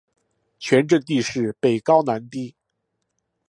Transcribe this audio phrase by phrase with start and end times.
[0.57, 2.55] 全镇地势北高南低。